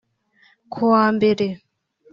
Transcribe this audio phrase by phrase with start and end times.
[0.71, 1.45] Kuwa mbere